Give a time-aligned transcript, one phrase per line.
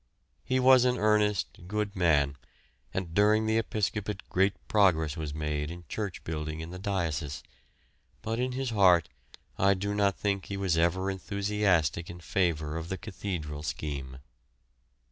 [0.43, 2.35] He was an earnest, good man,
[2.91, 7.43] and during his episcopate great progress was made in church building in the diocese,
[8.23, 9.09] but in his heart
[9.59, 14.17] I do not think he was ever enthusiastic in favour of the cathedral scheme.